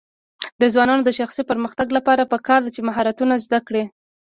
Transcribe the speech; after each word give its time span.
د 0.61 0.63
ځوانانو 0.73 1.03
د 1.05 1.11
شخصي 1.19 1.41
پرمختګ 1.51 1.87
لپاره 1.97 2.29
پکار 2.33 2.59
ده 2.63 2.69
چې 2.75 2.81
مهارتونه 2.87 3.33
زده 3.45 3.59
کړي. 3.67 3.83